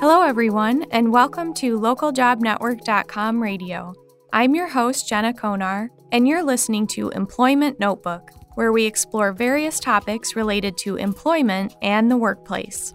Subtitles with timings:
[0.00, 3.94] Hello, everyone, and welcome to localjobnetwork.com radio.
[4.32, 9.78] I'm your host, Jenna Konar, and you're listening to Employment Notebook, where we explore various
[9.78, 12.92] topics related to employment and the workplace.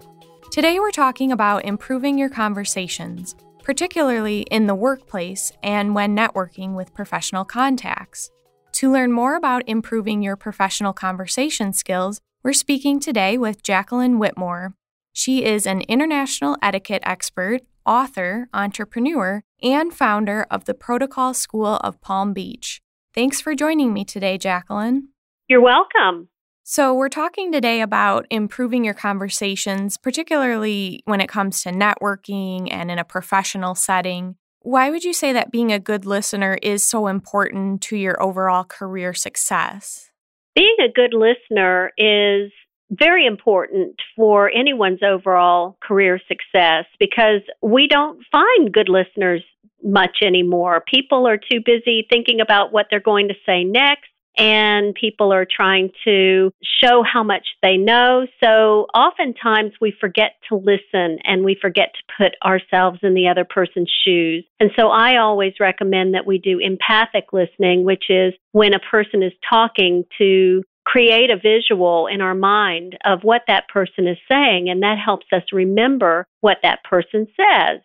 [0.51, 6.93] Today, we're talking about improving your conversations, particularly in the workplace and when networking with
[6.93, 8.31] professional contacts.
[8.73, 14.73] To learn more about improving your professional conversation skills, we're speaking today with Jacqueline Whitmore.
[15.13, 22.01] She is an international etiquette expert, author, entrepreneur, and founder of the Protocol School of
[22.01, 22.81] Palm Beach.
[23.13, 25.09] Thanks for joining me today, Jacqueline.
[25.47, 26.29] You're welcome.
[26.63, 32.89] So, we're talking today about improving your conversations, particularly when it comes to networking and
[32.89, 34.35] in a professional setting.
[34.61, 38.63] Why would you say that being a good listener is so important to your overall
[38.63, 40.10] career success?
[40.55, 42.51] Being a good listener is
[42.91, 49.43] very important for anyone's overall career success because we don't find good listeners
[49.83, 50.83] much anymore.
[50.85, 55.45] People are too busy thinking about what they're going to say next and people are
[55.45, 56.51] trying to
[56.81, 58.25] show how much they know.
[58.43, 63.45] So oftentimes we forget to listen and we forget to put ourselves in the other
[63.45, 64.45] person's shoes.
[64.59, 69.23] And so I always recommend that we do empathic listening, which is when a person
[69.23, 74.67] is talking to create a visual in our mind of what that person is saying,
[74.69, 77.81] and that helps us remember what that person says.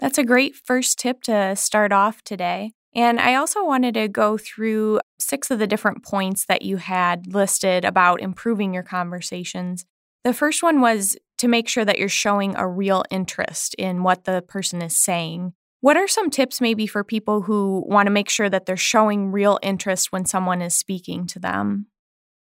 [0.00, 2.72] That's a great first tip to start off today.
[2.94, 7.32] And I also wanted to go through six of the different points that you had
[7.32, 9.84] listed about improving your conversations.
[10.24, 14.24] The first one was to make sure that you're showing a real interest in what
[14.24, 15.52] the person is saying.
[15.80, 19.30] What are some tips maybe for people who want to make sure that they're showing
[19.30, 21.86] real interest when someone is speaking to them?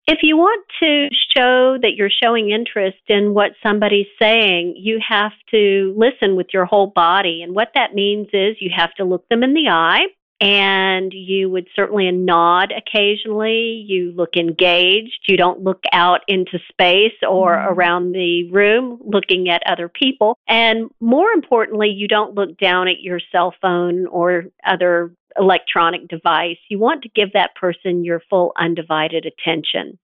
[0.08, 5.34] If you want to show that you're showing interest in what somebody's saying, you have
[5.52, 7.42] to listen with your whole body.
[7.42, 10.06] And what that means is you have to look them in the eye
[10.42, 13.86] and you would certainly nod occasionally.
[13.88, 15.26] You look engaged.
[15.28, 17.74] You don't look out into space or mm-hmm.
[17.74, 20.38] around the room looking at other people.
[20.48, 26.58] And more importantly, you don't look down at your cell phone or other electronic device.
[26.70, 29.98] You want to give that person your full undivided attention.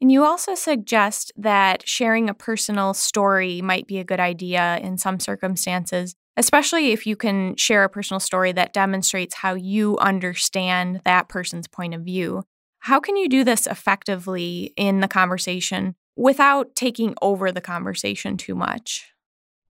[0.00, 4.96] And you also suggest that sharing a personal story might be a good idea in
[4.96, 11.02] some circumstances, especially if you can share a personal story that demonstrates how you understand
[11.04, 12.42] that person's point of view.
[12.78, 18.54] How can you do this effectively in the conversation without taking over the conversation too
[18.54, 19.12] much?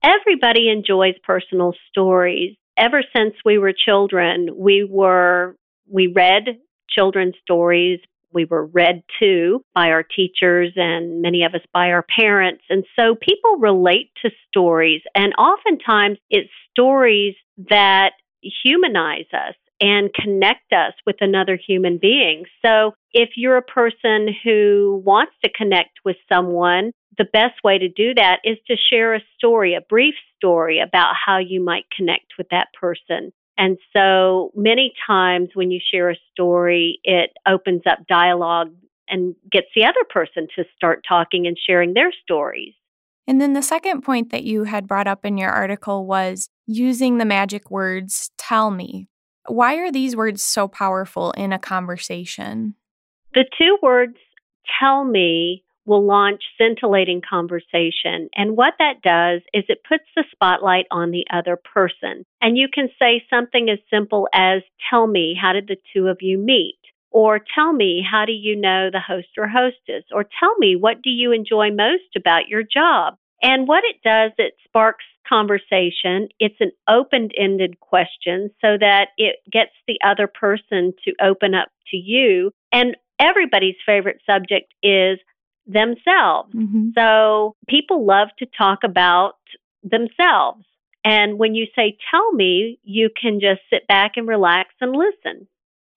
[0.01, 5.57] Everybody enjoys personal stories ever since we were children, we were
[5.89, 6.57] we read
[6.89, 7.99] children's stories.
[8.33, 12.63] We were read to by our teachers and many of us by our parents.
[12.69, 15.01] And so people relate to stories.
[15.15, 17.35] And oftentimes it's stories
[17.69, 18.11] that
[18.63, 22.45] humanize us and connect us with another human being.
[22.63, 27.89] So if you're a person who wants to connect with someone, the best way to
[27.89, 32.33] do that is to share a story, a brief story about how you might connect
[32.37, 33.33] with that person.
[33.57, 38.73] And so many times when you share a story, it opens up dialogue
[39.07, 42.73] and gets the other person to start talking and sharing their stories.
[43.27, 47.17] And then the second point that you had brought up in your article was using
[47.17, 49.07] the magic words, tell me.
[49.47, 52.75] Why are these words so powerful in a conversation?
[53.33, 54.17] The two words,
[54.79, 58.29] tell me, will launch scintillating conversation.
[58.35, 62.25] And what that does is it puts the spotlight on the other person.
[62.41, 66.17] And you can say something as simple as, Tell me, how did the two of
[66.21, 66.77] you meet?
[67.11, 70.05] Or tell me, how do you know the host or hostess?
[70.13, 73.15] Or tell me, what do you enjoy most about your job?
[73.41, 76.29] And what it does, it sparks conversation.
[76.39, 81.69] It's an open ended question so that it gets the other person to open up
[81.89, 82.51] to you.
[82.71, 85.19] And everybody's favorite subject is
[85.65, 86.53] themselves.
[86.53, 86.89] Mm-hmm.
[86.95, 89.33] So people love to talk about
[89.83, 90.65] themselves.
[91.03, 95.47] And when you say, tell me, you can just sit back and relax and listen.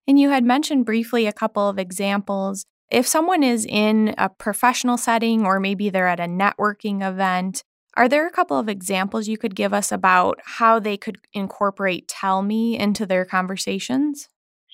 [0.06, 2.64] And you had mentioned briefly a couple of examples.
[2.90, 7.64] If someone is in a professional setting or maybe they're at a networking event,
[7.96, 12.08] are there a couple of examples you could give us about how they could incorporate
[12.08, 14.28] Tell Me into their conversations?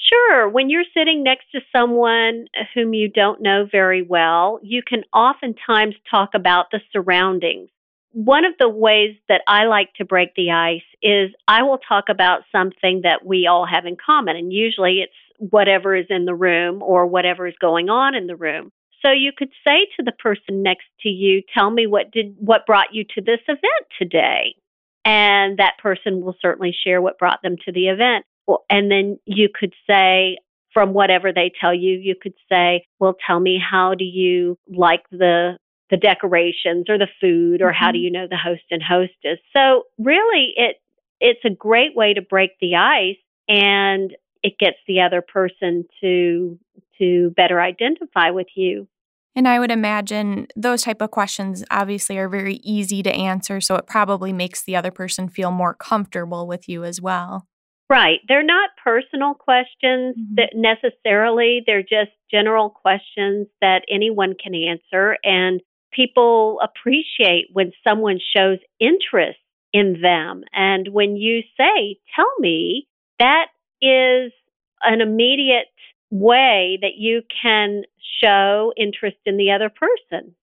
[0.09, 0.49] Sure.
[0.49, 5.03] When you're sitting next to someone uh, whom you don't know very well, you can
[5.13, 7.69] oftentimes talk about the surroundings.
[8.13, 12.05] One of the ways that I like to break the ice is I will talk
[12.09, 15.13] about something that we all have in common, and usually it's
[15.51, 18.73] whatever is in the room or whatever is going on in the room.
[19.05, 22.67] So you could say to the person next to you, "Tell me what did what
[22.67, 24.57] brought you to this event today?"
[25.05, 28.25] And that person will certainly share what brought them to the event.
[28.69, 30.39] And then you could say,
[30.73, 35.03] from whatever they tell you, you could say, "Well, tell me how do you like
[35.11, 35.59] the
[35.91, 37.85] the decorations or the food or mm-hmm.
[37.85, 38.05] how do mm-hmm.
[38.05, 40.77] you know the host and hostess?" So really it
[41.21, 43.19] it's a great way to break the ice
[43.49, 46.59] and it gets the other person to
[46.99, 48.87] to better identify with you.
[49.37, 53.77] And I would imagine those type of questions obviously are very easy to answer, so
[53.77, 57.47] it probably makes the other person feel more comfortable with you as well.
[57.91, 58.21] Right.
[58.29, 60.37] They're not personal questions mm-hmm.
[60.37, 65.61] that necessarily, they're just general questions that anyone can answer and
[65.93, 69.41] people appreciate when someone shows interest
[69.73, 70.45] in them.
[70.53, 72.87] And when you say, "Tell me,"
[73.19, 73.47] that
[73.83, 74.33] is
[74.85, 75.67] an immediate
[76.11, 77.83] way that you can
[78.23, 80.37] show interest in the other person.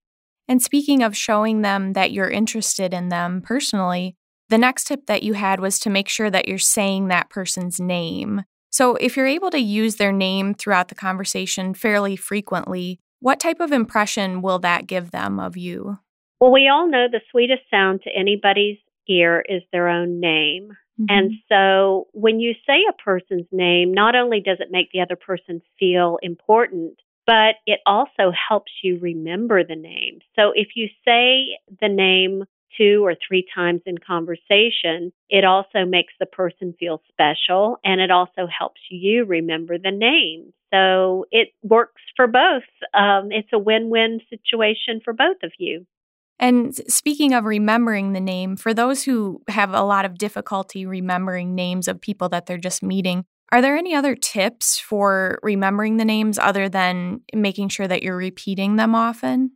[0.50, 4.18] And speaking of showing them that you're interested in them personally,
[4.50, 7.80] the next tip that you had was to make sure that you're saying that person's
[7.80, 8.44] name.
[8.70, 13.60] So, if you're able to use their name throughout the conversation fairly frequently, what type
[13.60, 16.00] of impression will that give them of you?
[16.40, 18.78] Well, we all know the sweetest sound to anybody's
[19.08, 20.70] ear is their own name.
[21.00, 21.06] Mm-hmm.
[21.10, 25.16] And so when you say a person's name, not only does it make the other
[25.16, 30.20] person feel important, but it also helps you remember the name.
[30.36, 32.46] So if you say the name
[32.78, 38.12] two or three times in conversation, it also makes the person feel special and it
[38.12, 40.54] also helps you remember the name.
[40.74, 42.64] So it works for both.
[42.94, 45.86] Um, it's a win win situation for both of you.
[46.40, 51.56] And speaking of remembering the name, for those who have a lot of difficulty remembering
[51.56, 56.06] names of people that they're just meeting, are there any other tips for remembering the
[56.06, 59.52] names other than making sure that you're repeating them often?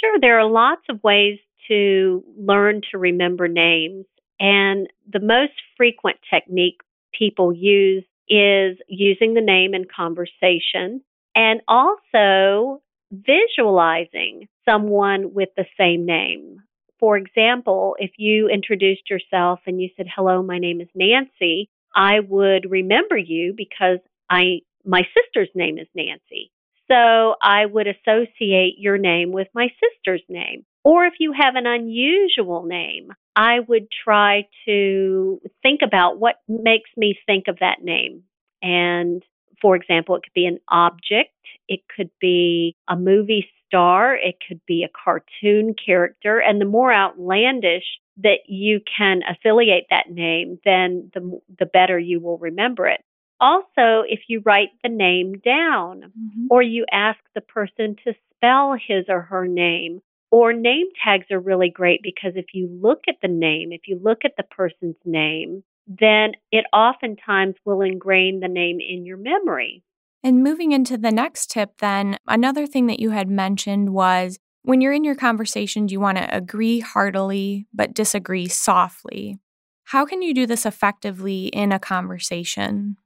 [0.00, 4.06] Sure, there are lots of ways to learn to remember names.
[4.40, 6.80] And the most frequent technique
[7.12, 11.02] people use is using the name in conversation
[11.34, 16.58] and also visualizing someone with the same name.
[17.00, 22.20] For example, if you introduced yourself and you said, "Hello, my name is Nancy," I
[22.20, 23.98] would remember you because
[24.28, 26.50] I my sister's name is Nancy.
[26.90, 30.64] So I would associate your name with my sister's name.
[30.84, 36.90] Or if you have an unusual name, I would try to think about what makes
[36.96, 38.22] me think of that name.
[38.62, 39.22] And
[39.60, 41.34] for example, it could be an object,
[41.68, 46.38] it could be a movie star, it could be a cartoon character.
[46.38, 47.84] And the more outlandish
[48.18, 53.00] that you can affiliate that name, then the, the better you will remember it.
[53.40, 56.46] Also, if you write the name down mm-hmm.
[56.50, 60.00] or you ask the person to spell his or her name,
[60.30, 63.98] or name tags are really great because if you look at the name, if you
[64.02, 69.82] look at the person's name, then it oftentimes will ingrain the name in your memory.
[70.22, 74.80] And moving into the next tip, then, another thing that you had mentioned was when
[74.80, 79.38] you're in your conversations, you want to agree heartily but disagree softly.
[79.84, 82.96] How can you do this effectively in a conversation?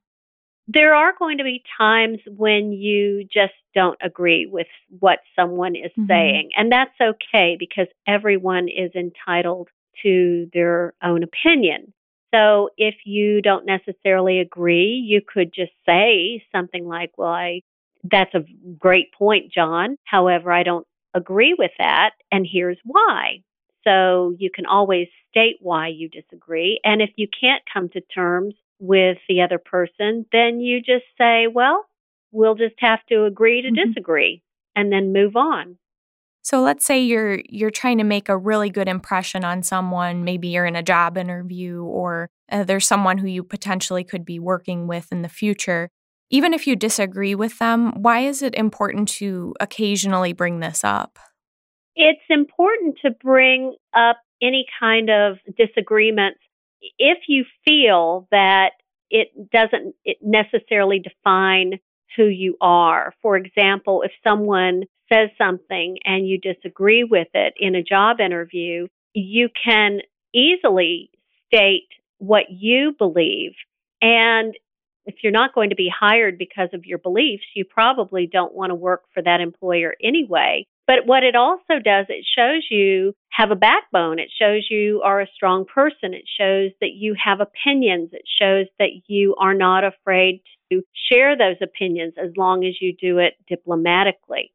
[0.67, 4.67] There are going to be times when you just don't agree with
[4.99, 6.07] what someone is mm-hmm.
[6.07, 9.67] saying, and that's okay because everyone is entitled
[10.03, 11.93] to their own opinion.
[12.33, 17.61] So if you don't necessarily agree, you could just say something like, well, I,
[18.03, 18.45] that's a
[18.79, 19.97] great point, John.
[20.05, 22.11] However, I don't agree with that.
[22.31, 23.43] And here's why.
[23.83, 26.79] So you can always state why you disagree.
[26.83, 31.47] And if you can't come to terms with the other person, then you just say,
[31.47, 31.85] well,
[32.31, 33.91] we'll just have to agree to mm-hmm.
[33.91, 34.43] disagree
[34.75, 35.77] and then move on.
[36.41, 40.49] So let's say you're you're trying to make a really good impression on someone, maybe
[40.49, 44.85] you're in a job interview or uh, there's someone who you potentially could be working
[44.85, 45.89] with in the future.
[46.29, 51.17] Even if you disagree with them, why is it important to occasionally bring this up?
[51.95, 56.39] It's important to bring up any kind of disagreements
[56.97, 58.71] if you feel that
[59.09, 61.79] it doesn't necessarily define
[62.17, 63.13] who you are.
[63.21, 68.87] For example, if someone says something and you disagree with it in a job interview,
[69.13, 69.99] you can
[70.33, 71.11] easily
[71.47, 71.87] state
[72.17, 73.51] what you believe.
[74.01, 74.55] And
[75.05, 78.71] if you're not going to be hired because of your beliefs, you probably don't want
[78.71, 80.65] to work for that employer anyway.
[80.85, 84.19] But what it also does, it shows you have a backbone.
[84.19, 86.13] It shows you are a strong person.
[86.13, 88.09] It shows that you have opinions.
[88.11, 92.95] It shows that you are not afraid to share those opinions as long as you
[92.99, 94.51] do it diplomatically.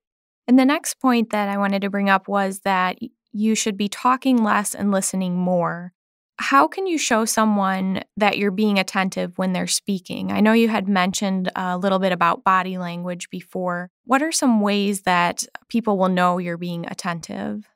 [0.47, 2.99] And the next point that I wanted to bring up was that
[3.33, 5.93] you should be talking less and listening more.
[6.41, 10.31] How can you show someone that you're being attentive when they're speaking?
[10.31, 13.91] I know you had mentioned a little bit about body language before.
[14.05, 17.69] What are some ways that people will know you're being attentive?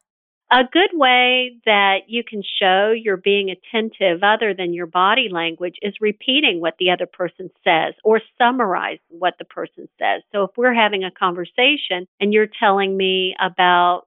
[0.53, 5.77] A good way that you can show you're being attentive other than your body language
[5.81, 10.23] is repeating what the other person says or summarize what the person says.
[10.31, 14.03] So if we're having a conversation and you're telling me about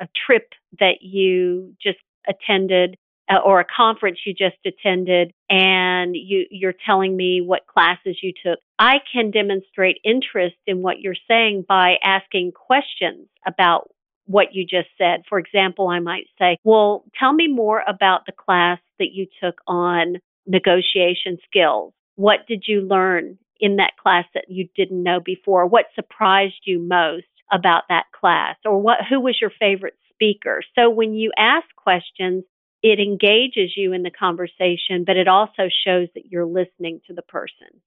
[0.00, 2.96] a trip that you just attended
[3.30, 8.32] uh, or a conference you just attended and you, you're telling me what classes you
[8.44, 13.90] took, I can demonstrate interest in what you're saying by asking questions about
[14.26, 15.22] what you just said.
[15.28, 19.60] For example, I might say, Well, tell me more about the class that you took
[19.66, 21.92] on negotiation skills.
[22.16, 25.66] What did you learn in that class that you didn't know before?
[25.66, 28.56] What surprised you most about that class?
[28.64, 30.62] Or what who was your favorite speaker?
[30.78, 32.44] So when you ask questions,
[32.82, 37.22] it engages you in the conversation, but it also shows that you're listening to the
[37.22, 37.80] person.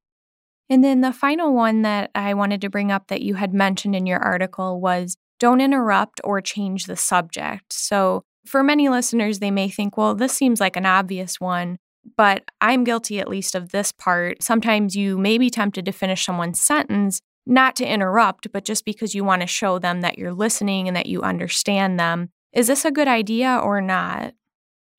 [0.69, 3.95] And then the final one that I wanted to bring up that you had mentioned
[3.95, 7.73] in your article was don't interrupt or change the subject.
[7.73, 11.77] So, for many listeners, they may think, well, this seems like an obvious one,
[12.17, 14.43] but I'm guilty at least of this part.
[14.43, 19.15] Sometimes you may be tempted to finish someone's sentence, not to interrupt, but just because
[19.15, 22.29] you want to show them that you're listening and that you understand them.
[22.51, 24.33] Is this a good idea or not?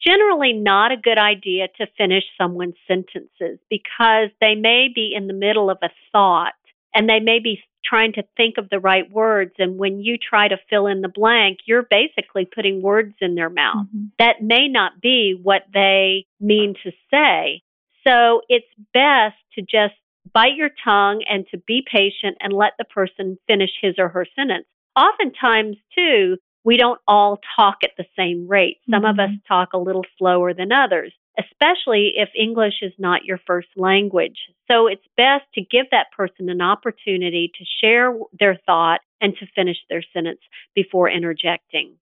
[0.06, 5.32] Generally not a good idea to finish someone's sentences because they may be in the
[5.32, 6.54] middle of a thought
[6.94, 9.52] and they may be trying to think of the right words.
[9.58, 13.50] And when you try to fill in the blank, you're basically putting words in their
[13.50, 14.06] mouth mm-hmm.
[14.18, 17.62] that may not be what they mean to say.
[18.06, 19.94] So it's best to just
[20.32, 24.26] bite your tongue and to be patient and let the person finish his or her
[24.34, 24.66] sentence.
[24.96, 28.78] Oftentimes, too, we don't all talk at the same rate.
[28.90, 29.10] Some mm-hmm.
[29.10, 29.46] of us mm-hmm.
[29.54, 34.38] talk a little slower than others, especially if English is not your first language.
[34.70, 39.46] So it's best to give that person an opportunity to share their thought and to
[39.54, 40.40] finish their sentence
[40.74, 41.94] before interjecting.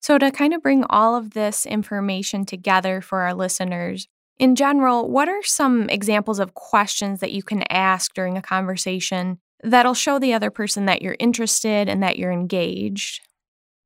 [0.00, 5.08] So, to kind of bring all of this information together for our listeners, in general,
[5.08, 10.18] what are some examples of questions that you can ask during a conversation that'll show
[10.18, 13.20] the other person that you're interested and that you're engaged?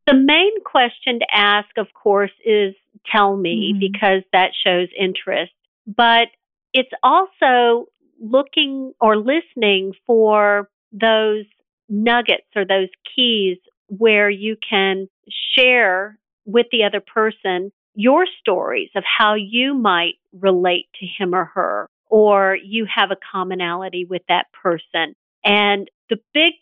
[0.07, 2.75] The main question to ask, of course, is
[3.11, 3.81] tell me mm-hmm.
[3.81, 5.53] because that shows interest.
[5.87, 6.29] But
[6.73, 7.87] it's also
[8.21, 11.45] looking or listening for those
[11.89, 13.59] nuggets or those keys
[13.89, 15.09] where you can
[15.57, 21.47] share with the other person your stories of how you might relate to him or
[21.47, 25.15] her, or you have a commonality with that person.
[25.45, 26.53] And the big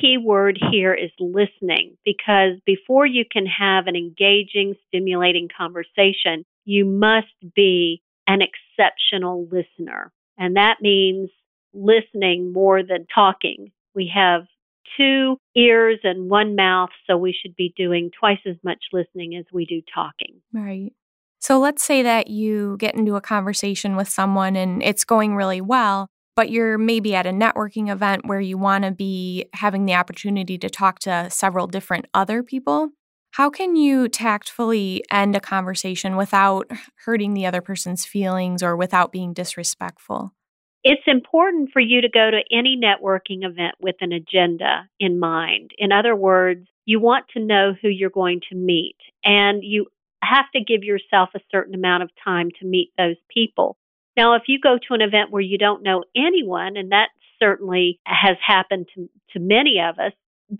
[0.00, 6.84] key word here is listening because before you can have an engaging, stimulating conversation, you
[6.84, 10.12] must be an exceptional listener.
[10.38, 11.30] And that means
[11.74, 13.72] listening more than talking.
[13.94, 14.42] We have
[14.96, 19.44] two ears and one mouth, so we should be doing twice as much listening as
[19.52, 20.40] we do talking.
[20.52, 20.92] Right.
[21.38, 25.60] So let's say that you get into a conversation with someone and it's going really
[25.60, 29.94] well but you're maybe at a networking event where you want to be having the
[29.94, 32.90] opportunity to talk to several different other people.
[33.32, 36.70] How can you tactfully end a conversation without
[37.06, 40.34] hurting the other person's feelings or without being disrespectful?
[40.84, 45.70] It's important for you to go to any networking event with an agenda in mind.
[45.78, 49.86] In other words, you want to know who you're going to meet, and you
[50.22, 53.76] have to give yourself a certain amount of time to meet those people.
[54.16, 57.98] Now, if you go to an event where you don't know anyone, and that certainly
[58.04, 60.12] has happened to, to many of us,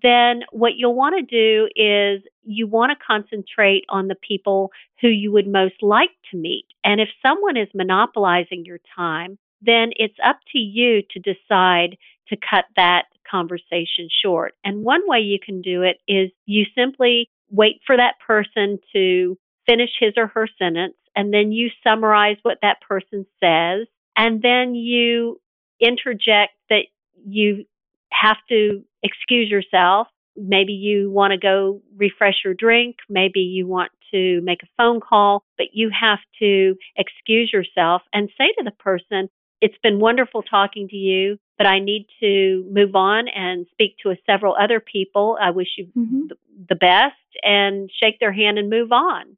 [0.02, 5.08] then what you'll want to do is you want to concentrate on the people who
[5.08, 6.64] you would most like to meet.
[6.82, 12.36] And if someone is monopolizing your time, then it's up to you to decide to
[12.36, 14.54] cut that conversation short.
[14.64, 19.36] And one way you can do it is you simply wait for that person to
[19.66, 24.74] finish his or her sentence and then you summarize what that person says, and then
[24.74, 25.40] you
[25.80, 26.84] interject that
[27.26, 27.64] you
[28.12, 30.08] have to excuse yourself.
[30.36, 32.96] Maybe you want to go refresh your drink.
[33.08, 38.30] Maybe you want to make a phone call, but you have to excuse yourself and
[38.38, 39.28] say to the person,
[39.60, 44.14] It's been wonderful talking to you, but I need to move on and speak to
[44.26, 45.38] several other people.
[45.40, 46.26] I wish you mm-hmm.
[46.68, 49.36] the best and shake their hand and move on.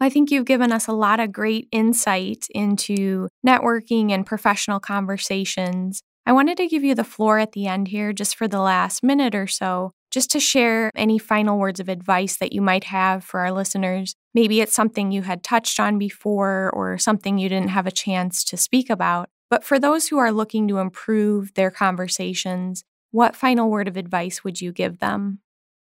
[0.00, 6.02] I think you've given us a lot of great insight into networking and professional conversations.
[6.26, 9.02] I wanted to give you the floor at the end here, just for the last
[9.02, 13.22] minute or so, just to share any final words of advice that you might have
[13.24, 14.14] for our listeners.
[14.32, 18.42] Maybe it's something you had touched on before or something you didn't have a chance
[18.44, 19.28] to speak about.
[19.50, 24.42] But for those who are looking to improve their conversations, what final word of advice
[24.42, 25.40] would you give them?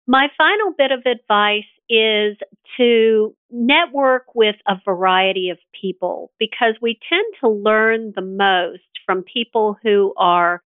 [0.07, 2.37] My final bit of advice is
[2.77, 9.23] to network with a variety of people because we tend to learn the most from
[9.23, 10.61] people who are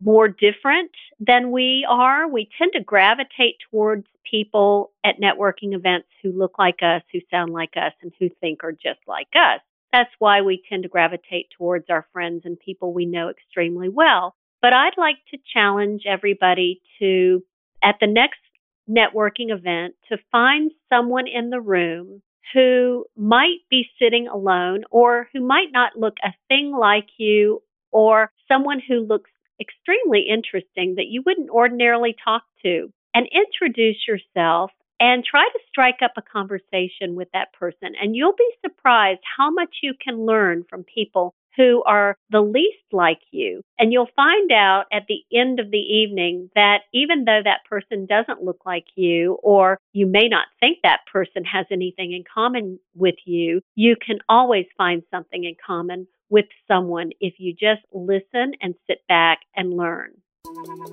[0.00, 2.28] more different than we are.
[2.28, 7.52] We tend to gravitate towards people at networking events who look like us, who sound
[7.52, 9.60] like us, and who think are just like us.
[9.92, 14.36] That's why we tend to gravitate towards our friends and people we know extremely well.
[14.60, 17.42] But I'd like to challenge everybody to,
[17.82, 18.40] at the next
[18.88, 22.22] networking event, to find someone in the room
[22.54, 28.32] who might be sitting alone or who might not look a thing like you or
[28.46, 29.30] someone who looks
[29.60, 35.98] extremely interesting that you wouldn't ordinarily talk to and introduce yourself and try to strike
[36.02, 37.92] up a conversation with that person.
[38.00, 42.78] And you'll be surprised how much you can learn from people who are the least
[42.92, 43.62] like you.
[43.78, 48.06] And you'll find out at the end of the evening that even though that person
[48.06, 52.78] doesn't look like you, or you may not think that person has anything in common
[52.94, 58.52] with you, you can always find something in common with someone if you just listen
[58.62, 60.12] and sit back and learn.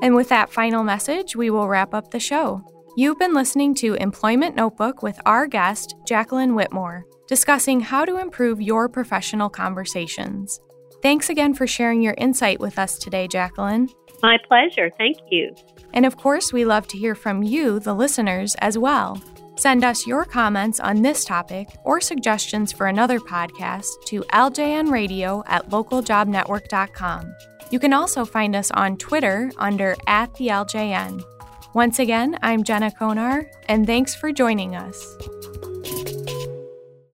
[0.01, 2.74] And with that final message, we will wrap up the show.
[2.97, 8.61] You've been listening to Employment Notebook with our guest, Jacqueline Whitmore, discussing how to improve
[8.61, 10.61] your professional conversations.
[11.01, 13.89] Thanks again for sharing your insight with us today, Jacqueline.
[14.23, 14.89] My pleasure.
[14.97, 15.53] Thank you.
[15.93, 19.21] And of course, we love to hear from you, the listeners, as well.
[19.57, 25.69] Send us your comments on this topic or suggestions for another podcast to ljnradio at
[25.69, 27.35] localjobnetwork.com.
[27.71, 31.34] You can also find us on Twitter under at the LJN.
[31.75, 35.17] Once again, I'm Jenna Konar, and thanks for joining us.